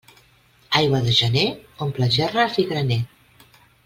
[0.79, 1.43] Aigua de gener
[1.87, 2.99] omple gerres i graner.